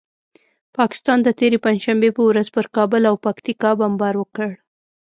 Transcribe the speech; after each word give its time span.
پاکستان 0.77 1.17
د 1.23 1.29
تېرې 1.39 1.57
پنجشنبې 1.65 2.09
په 2.17 2.21
ورځ 2.29 2.47
پر 2.55 2.65
کابل 2.75 3.01
او 3.09 3.15
پکتیکا 3.25 3.69
بمبار 3.79 4.15
وکړ. 4.17 4.49